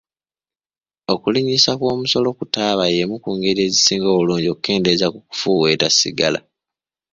Okulinyisibwa 1.13 1.77
kw'omusolo 1.79 2.29
ku 2.37 2.43
taaba 2.53 2.83
y'emu 2.95 3.15
ku 3.23 3.29
ngeri 3.37 3.61
ezisinga 3.67 4.07
obulungi 4.13 4.47
okukendeeza 4.49 5.07
ku 5.13 5.19
kufuweeta 5.27 5.87
sigala. 5.99 6.39